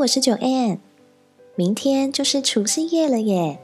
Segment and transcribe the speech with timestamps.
[0.00, 0.78] 我是九 N，
[1.54, 3.58] 明天就是除夕夜了耶！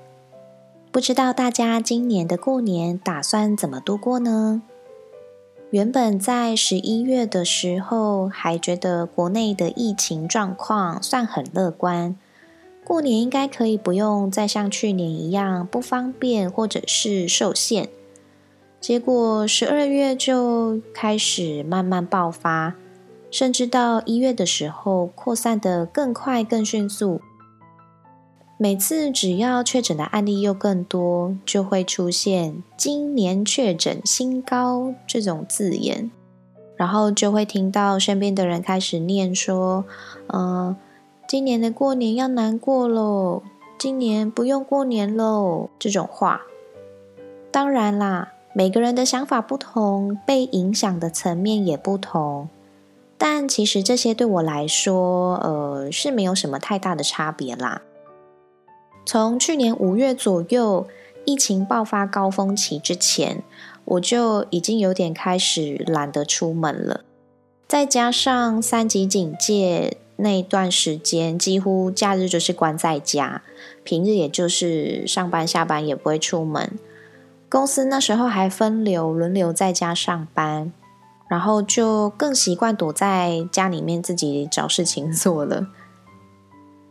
[0.91, 4.63] 不知道大家今年的过年打算怎么度过呢？
[5.71, 12.17] 原本在十一月的时候还觉得国内的疫情状况算很乐观，
[12.83, 17.91] 过年应该可以不用再像去年一样不方便或者是受限。
[18.81, 22.77] 结果十二月就开始慢慢爆发。
[23.33, 27.21] 甚至到一月的时候，扩散的更快、更迅速。
[28.59, 36.11] 每次只要确诊的案例又更多，就会出现“今年确诊新高”这种字眼，
[36.77, 39.85] 然后就会听到身边的人开始念说
[40.33, 40.77] ：“嗯，
[41.27, 43.43] 今年的过年要难过喽，
[43.79, 46.43] 今年不用过年喽。”这种话。
[47.51, 52.49] 当然啦，每个人的想法不同，被影响的层面也不同。
[53.25, 57.83] 但其实这些对我来说，呃，是没有什么太大的差别啦。
[59.07, 60.89] 从去年五月左右
[61.25, 63.45] 疫情爆发高峰期之前，
[63.85, 67.05] 我就已经有点开始懒得出门了。
[67.69, 73.43] 再加上三级警戒那段时间，几乎假日就是关在家，
[73.85, 76.77] 平日也就是上班下班也不会出门。
[77.49, 80.73] 公司那时候还分流轮流在家上班。
[81.33, 85.67] 然后就更习惯躲在家里面自己找事情做了。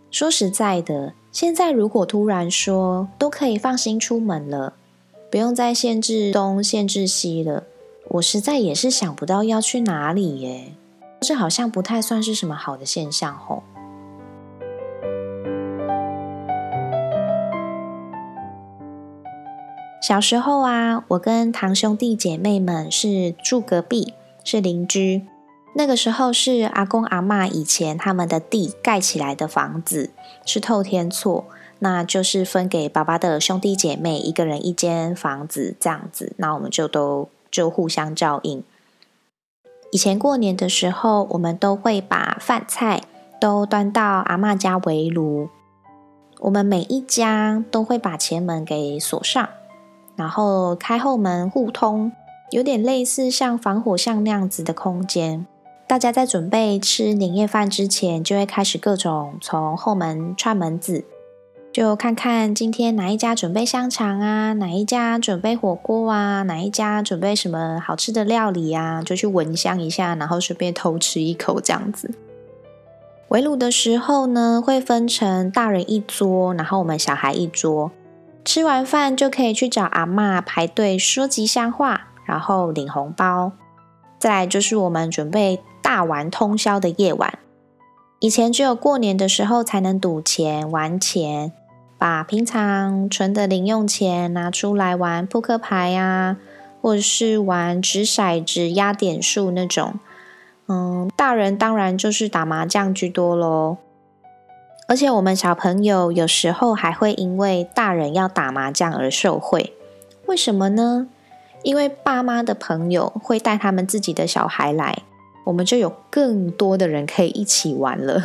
[0.09, 4.73] 说实在的，现在如果突然说都可以放心出门了，
[5.29, 7.65] 不用再限制东限制西了，
[8.07, 10.73] 我实在也是想不到要去哪里耶。
[11.19, 13.61] 这好像不太算是什么好的现象吼。
[20.01, 24.15] 小时候啊，我跟堂兄弟姐妹们是住隔壁。
[24.43, 25.25] 是邻居，
[25.73, 30.11] 那个时候是阿公阿妈以前他们的地盖起来的房子，
[30.45, 31.45] 是透天厝，
[31.79, 38.63] 那就是分给爸爸的兄弟姐妹一个人一间房子这样子，那我们就都就互相照应。
[39.91, 43.01] 以前过年的时候，我们都会把饭菜
[43.39, 45.49] 都端到阿妈家围炉，
[46.39, 49.49] 我们每一家都会把前门给锁上，
[50.15, 52.11] 然后开后门互通。
[52.51, 55.47] 有点类似像防火巷那样子的空间，
[55.87, 61.05] 大家在准备吃年夜饭之前，就会开始各种从后门串门子，
[61.71, 72.13] 就看看今天哪一家准备香肠啊，哪一家准备火锅啊，哪一家准备什么好吃的料理啊，就去闻香一下，然后顺便偷吃一口这样子。
[73.29, 77.91] 围炉的时候呢，会分成大人一桌，然后我们小孩一桌，
[78.43, 82.09] 吃完饭就可以去找阿妈排队说吉祥话。
[82.31, 83.51] 然后领红包，
[84.17, 87.39] 再来就是我们准备大玩通宵的夜晚。
[88.19, 91.51] 以前只有过年的时候才能赌钱玩钱，
[91.97, 96.37] 把平常存的零用钱拿出来玩扑克牌呀，
[96.81, 99.99] 或者是玩掷骰子压点数那种。
[100.69, 103.75] 嗯，大人当然就是打麻将居多喽。
[104.87, 109.73] 而且我们小朋友有时候还会因为大人要打麻将而受贿，
[110.27, 111.09] 为什么呢？
[111.63, 115.03] 因为爸妈的朋友会带他们自己的小孩来，
[115.45, 118.21] 我们就有更多的人可以一起玩了。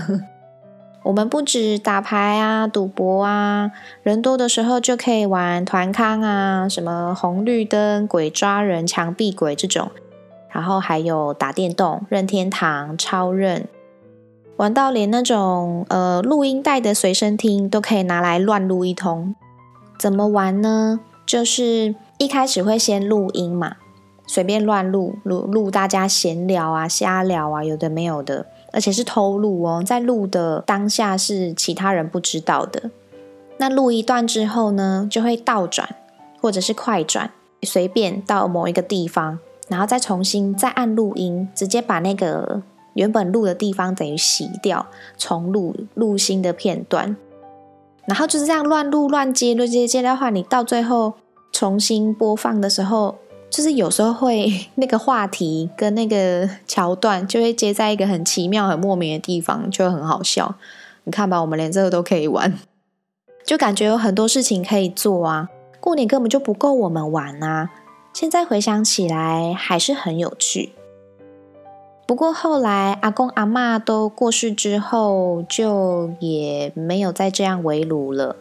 [1.04, 3.70] 我们不止打牌啊、赌博啊，
[4.02, 9.90] 人多的时候就可以玩团康啊，什么红绿灯、鬼抓人、墙壁鬼这种，
[10.48, 13.68] 然后还有打电动、任天堂、超任，
[14.56, 19.34] 玩到连那种呃录音带的随身听都可以拿来乱录一通。
[19.98, 20.98] 怎么玩呢？
[21.26, 21.94] 就是。
[22.18, 23.76] 一开始会先录音嘛，
[24.26, 32.90] 随便乱录录录大家闲聊啊、瞎聊啊，有的没有的，而且是偷录哦，在录的当下是其他人不知道的。
[33.58, 35.96] 那录一段之后呢，就会倒转
[36.40, 37.30] 或者是快转，
[37.62, 39.38] 随便到某一个地方，
[39.68, 42.62] 然后再重新再按录音，直接把那个
[42.94, 44.86] 原本录的地方等于洗掉，
[45.18, 47.14] 重录录新的片段。
[48.06, 51.14] 然后就是这样乱录乱接，乱接接的话，你到最后
[51.58, 53.16] 重新播放的时候，
[53.48, 60.54] 就是有时候会 那个话题跟那个桥段就会接在一个很奇妙、很莫名的地方，就很好笑。
[61.04, 62.52] 你看吧，我们连这个都可以玩，
[63.46, 65.48] 就感觉有很多事情可以做啊。
[65.80, 67.70] 过年根本就不够我们玩啊！
[68.12, 70.72] 现在回想起来还是很有趣。
[72.06, 78.36] 不过后来阿公阿妈都过世之后，就也没有再这样围炉了。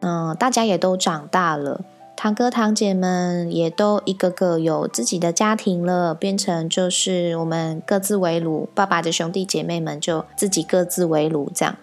[0.00, 1.82] 嗯，大家也都长大了，
[2.16, 11.76] 堂哥堂姐们也都一个个有自己的家庭了，变成就是我们各自为炉，爸爸的兄弟姐妹们就自己各自为炉这样。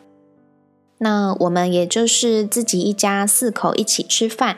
[0.98, 4.58] 那我们也就是自己一家四口一起吃饭，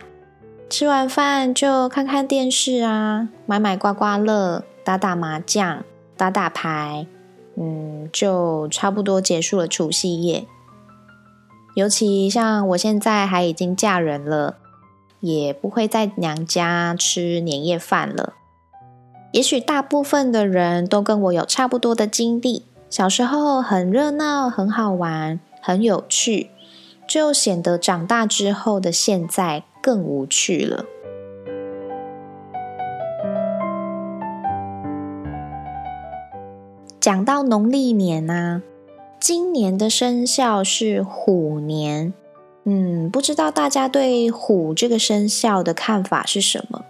[0.70, 5.84] 吃完饭就看看电视啊，买买刮刮乐，打打麻将。
[6.16, 7.08] 打打牌，
[7.58, 10.46] 嗯，就差不多结束了除夕夜。
[11.74, 14.58] 尤其像我现在还已经嫁人了，
[15.24, 18.34] 也不会在娘家吃年夜饭了。
[19.31, 26.50] 也许大部分的人都跟我有差不多的经历，小时候很热闹、很好玩、很有趣，
[27.08, 30.84] 就显得长大之后的现在更无趣了。
[37.00, 38.62] 讲到农历年啊，
[39.22, 42.14] 今年的生肖是虎年。
[42.65, 46.86] 嗯，不知道大家对虎这个生肖的看法是什么？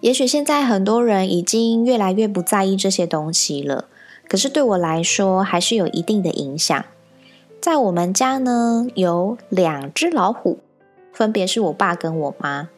[0.00, 3.86] 也许现在很多人已经越来越不在意这些东西了，
[4.28, 6.84] 可是对我来说还是有一定的影响。
[7.58, 10.58] 在我们家呢，有两只老虎，
[11.14, 12.68] 分别是我爸跟我妈。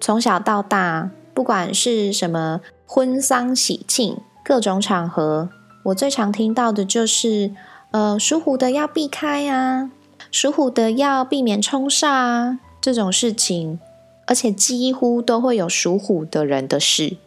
[0.00, 5.50] 从小到大，不管是什么婚丧喜庆，各种场合。
[5.82, 7.50] 我最常听到的就是，
[7.90, 9.90] 呃，属虎的要避开啊，
[10.34, 13.78] 属虎的要避免冲煞啊，这种事情，
[14.26, 17.18] 而且几乎都会有属虎的人的事。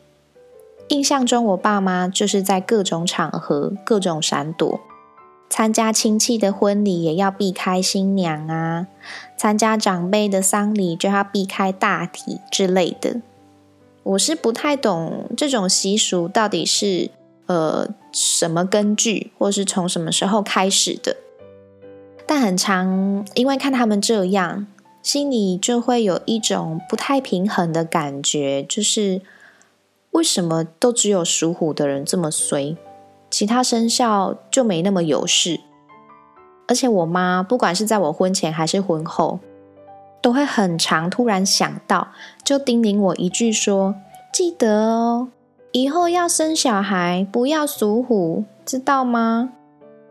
[0.89, 4.81] 印象中，我爸妈就是在各种场合各种闪躲，
[5.49, 8.87] 参加亲戚的婚礼也要避开新娘啊，
[9.37, 13.21] 参加长辈的丧礼就要避开大体之类的。
[14.03, 17.11] 我是不太懂这种习俗到底是。
[17.45, 21.15] 呃，什么根据，或是从什么时候开始的？
[22.27, 24.67] 但很长，因为看他们这样，
[25.01, 29.21] 心里就会有一种不太平衡的感觉，就是
[30.11, 32.75] 为什么都只有属虎的人这么衰，
[33.31, 35.61] 其他生肖就没那么有事？
[36.67, 39.39] 而且我妈不管是在我婚前还是婚后，
[40.21, 42.09] 都会很长突然想到，
[42.43, 43.95] 就叮咛我一句说
[44.33, 45.29] ：“记得哦。”
[45.71, 49.51] 以后要生小孩，不要属虎，知道吗？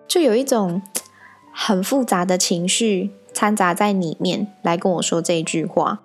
[0.09, 0.81] 就有一种
[1.59, 6.01] 很复杂的情绪掺杂在里面，来跟我说这句话。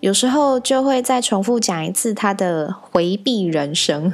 [0.00, 4.12] 有时候就会再重复讲一次他的回避人生。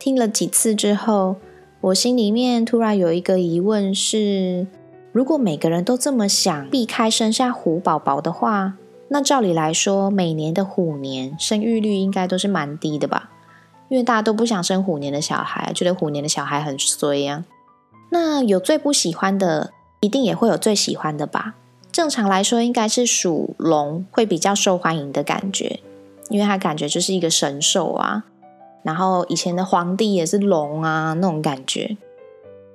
[0.00, 1.36] 听了几次之后，
[1.82, 4.66] 我心里面突然有一个疑问：是
[5.12, 8.72] 如果每个人都这么想避开生下虎宝宝的话，
[9.08, 13.30] 那照理来说，每年的虎年生育率应该都是蛮低的吧？
[13.90, 17.44] 因为大家都不想生虎年的小孩，觉得虎年的小孩很衰呀。
[18.12, 21.54] 那有最不喜欢的，一定也会有最喜欢的吧？
[21.90, 25.80] 正常来说，应该是属龙会比较受欢迎的感觉，
[26.28, 28.24] 因为他感觉就是一个神兽啊。
[28.82, 31.96] 然后以前的皇帝也是龙啊，那种感觉。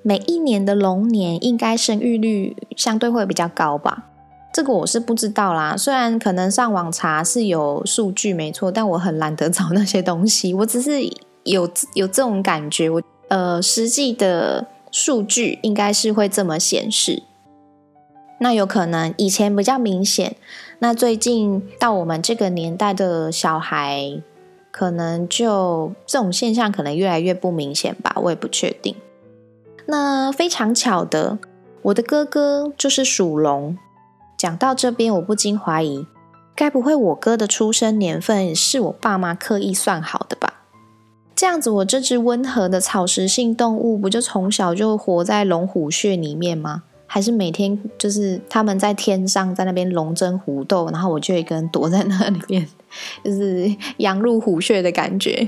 [0.01, 4.05] 每一年的龙年，应该生育率相对会比较高吧？
[4.51, 10.51] 这个我是不知道啦，虽然可能上网查是有数据没错，但我很懒得找那些东西。
[10.53, 11.03] 我只是
[11.43, 17.23] 有有这种感觉，我呃实际的数据应该是会这么显示。
[18.39, 20.35] 那有可能以前比较明显，
[20.79, 24.21] 那最近到我们这个年代的小孩，
[24.69, 28.95] 可能就这种现象可能越来越不明显吧，我也不确定。
[29.87, 31.39] 那非常巧的，
[31.81, 33.77] 我的哥哥就是属龙。
[34.37, 36.05] 讲到这边，我不禁怀疑，
[36.55, 40.46] 该不会我哥的出生年份是我爸妈刻意算好的吧？
[41.37, 46.81] 这样子，我这只温和的草食性动物，不就从小就活在龙虎穴里面吗？
[47.05, 52.67] 还是每天就是他们在天上在那边龙争虎斗，然后我就一个人躲在那里面，
[53.23, 55.47] 就是羊入虎穴的感觉。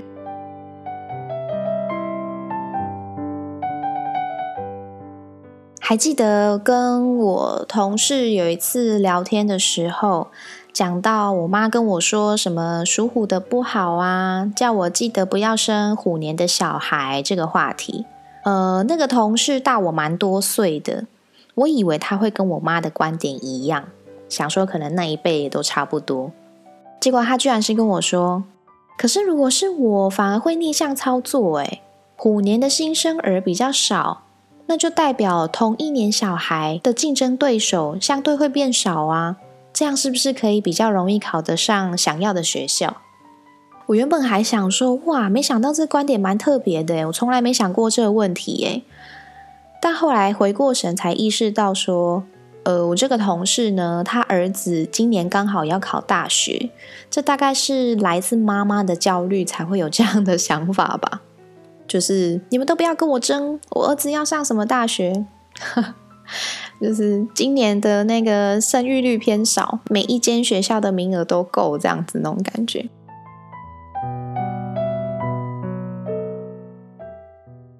[5.90, 10.28] 还记得跟我同事有一次聊天的时候，
[10.72, 18.06] 讲到我妈跟我说什么属虎的不好啊，叫我记得不要生虎年的小孩这个话题。
[18.44, 21.08] 呃，那个同事大我蛮多岁的，
[21.56, 23.86] 我以为他会跟我妈的观点一样，
[24.30, 26.32] 想说可能那一辈也都差不多。
[27.00, 28.44] 结果他居然是跟我说
[28.96, 31.58] ：“可是如果是我，反而会逆向操作。
[31.58, 31.82] 诶，
[32.16, 34.22] 虎年的新生儿比较少，
[34.70, 39.38] 那就代表同一年小孩的竞争对手相对会变少啊。
[39.74, 42.98] 这样是不是可以比较容易考得上想要的学校？”
[43.88, 48.84] 我原本还想说：“哇，没想到这观点蛮特别的，我从来没想过这个问题。”耶，
[49.82, 52.24] 但后来回过神，才意识到说。
[52.64, 56.70] 呃，我这个同事呢，他儿子今年刚好要考大学，
[57.10, 61.22] 这大概是来自妈妈的焦虑才会有这样的想法吧。
[61.90, 65.26] 就是你们都不要跟我争，我儿子要上什么大学？
[66.80, 72.88] 就是今年的那个生育率偏少，每一间学校的名额都够，这样子那种感觉。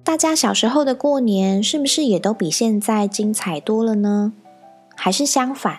[0.02, 4.32] 大家小时候的过年是不是也都比现在精彩多了呢？
[4.96, 5.78] 还是相反，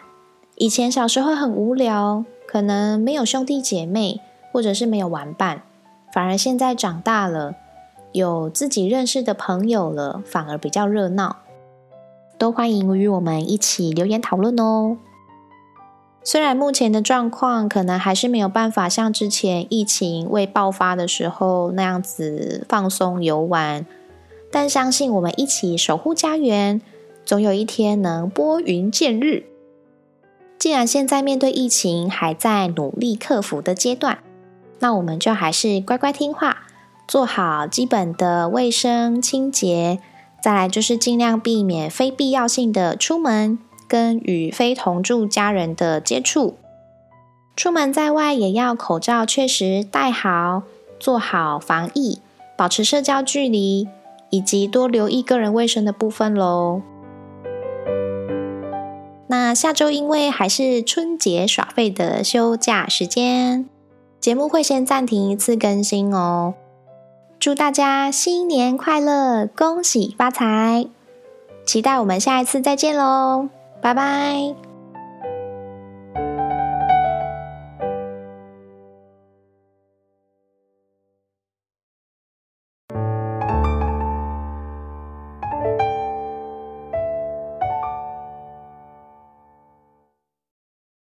[0.55, 4.21] 以前小时候很无聊，可能没有兄弟姐妹，
[4.53, 5.63] 或者是没有玩伴，
[6.13, 7.53] 反而现在长大了，
[8.11, 11.37] 有自己认识的朋友了，反而比较热闹。
[12.37, 14.97] 都欢迎与我们一起留言讨论哦。
[16.23, 23.85] 虽然目前的状况可能还是没有办法像之前疫情未爆发的时候那样子放松游玩，
[24.51, 26.81] 但相信我们一起守护家园。
[27.23, 29.45] 总有一天能拨云见日。
[30.57, 34.19] 既然现在面对疫情还在努力克服的阶段，
[34.79, 36.67] 那我们就还是乖乖听话，
[37.11, 39.99] 做好基本的卫生清洁。
[40.41, 46.55] 再来就是尽量避免非必要性的出门，跟与非同住家人的接触。
[47.57, 50.63] 出门在外也要口罩确实戴好，
[51.01, 52.19] 做好防疫，
[52.57, 53.89] 保持社交距离，
[54.29, 56.81] 以及多留意个人卫生的部分喽。
[59.27, 63.67] 那下周因为还是春节耍废的休假时间，
[64.21, 66.53] 节目会先暂停一次更新哦。
[67.41, 70.87] 祝大家新年快乐，恭喜发财！
[71.65, 73.49] 期待我们下一次再见喽，
[73.81, 74.70] 拜拜。